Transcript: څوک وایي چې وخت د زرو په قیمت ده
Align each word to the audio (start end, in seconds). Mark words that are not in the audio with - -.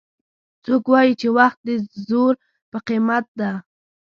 څوک 0.63 0.83
وایي 0.91 1.13
چې 1.21 1.27
وخت 1.37 1.59
د 1.67 1.69
زرو 2.07 2.25
په 2.71 2.77
قیمت 2.87 3.25
ده 3.39 3.51